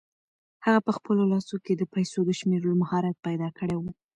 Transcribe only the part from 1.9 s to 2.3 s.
پیسو